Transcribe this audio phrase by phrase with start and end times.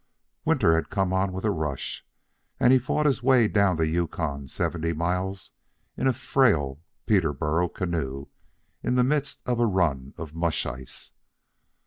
[0.45, 2.03] Winter had come on with a rush,
[2.59, 5.51] and he fought his way down the Yukon seventy miles
[5.95, 8.25] in a frail Peterborough canoe
[8.81, 11.11] in the midst of a run of mush ice.